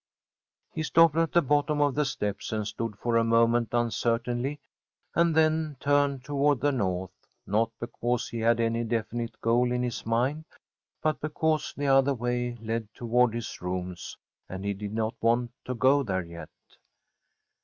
[0.73, 4.59] He stopped at the bottom of the steps, and stood for a moment uncertainly,
[5.13, 7.11] and then turned toward the north,
[7.45, 10.45] not because he had any definite goal in his mind,
[11.03, 14.17] but because the other way led toward his rooms,
[14.49, 16.49] and he did not want to go there yet.